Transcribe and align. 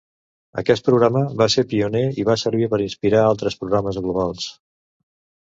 Aquest 0.61 0.87
programa 0.87 1.21
va 1.41 1.47
ser 1.55 1.63
pioner 1.73 2.01
i 2.23 2.25
va 2.31 2.37
servir 2.45 2.71
per 2.73 2.81
a 2.81 2.85
inspirar 2.87 3.21
altres 3.27 3.61
programes 3.61 4.01
globals. 4.09 4.51